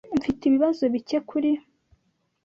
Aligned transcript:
Mfite 0.17 0.41
ibibazo 0.45 0.83
bike 0.93 1.17
kuri. 1.29 1.51